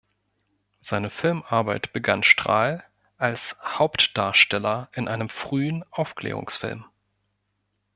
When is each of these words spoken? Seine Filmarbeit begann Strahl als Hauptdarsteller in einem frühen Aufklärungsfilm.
Seine 0.81 1.11
Filmarbeit 1.11 1.93
begann 1.93 2.23
Strahl 2.23 2.83
als 3.19 3.55
Hauptdarsteller 3.63 4.89
in 4.93 5.07
einem 5.07 5.29
frühen 5.29 5.85
Aufklärungsfilm. 5.91 6.85